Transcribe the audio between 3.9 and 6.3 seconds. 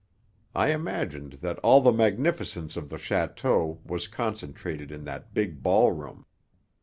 concentrated in that big ballroom.